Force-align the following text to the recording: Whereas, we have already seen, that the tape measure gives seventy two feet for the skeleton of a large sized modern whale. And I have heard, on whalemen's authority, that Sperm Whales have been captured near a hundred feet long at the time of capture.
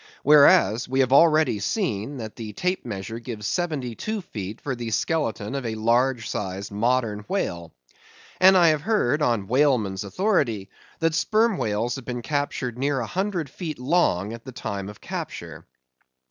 Whereas, 0.23 0.89
we 0.89 1.01
have 1.01 1.13
already 1.13 1.59
seen, 1.59 2.17
that 2.17 2.35
the 2.35 2.53
tape 2.53 2.83
measure 2.87 3.19
gives 3.19 3.45
seventy 3.45 3.93
two 3.93 4.21
feet 4.21 4.59
for 4.59 4.73
the 4.75 4.89
skeleton 4.89 5.53
of 5.53 5.63
a 5.63 5.75
large 5.75 6.27
sized 6.27 6.71
modern 6.71 7.19
whale. 7.27 7.71
And 8.39 8.57
I 8.57 8.69
have 8.69 8.81
heard, 8.81 9.21
on 9.21 9.47
whalemen's 9.47 10.03
authority, 10.03 10.71
that 11.01 11.13
Sperm 11.13 11.55
Whales 11.59 11.97
have 11.97 12.05
been 12.05 12.23
captured 12.23 12.79
near 12.79 12.99
a 12.99 13.05
hundred 13.05 13.47
feet 13.47 13.77
long 13.77 14.33
at 14.33 14.43
the 14.43 14.51
time 14.51 14.89
of 14.89 15.01
capture. 15.01 15.67